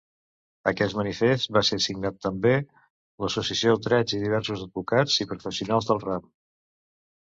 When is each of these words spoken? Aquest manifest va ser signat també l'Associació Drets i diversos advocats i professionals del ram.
Aquest 0.69 0.95
manifest 0.99 1.51
va 1.57 1.63
ser 1.67 1.79
signat 1.89 2.17
també 2.27 2.55
l'Associació 2.63 3.77
Drets 3.91 4.19
i 4.21 4.25
diversos 4.27 4.67
advocats 4.69 5.23
i 5.29 5.33
professionals 5.33 5.95
del 5.95 6.07
ram. 6.11 6.31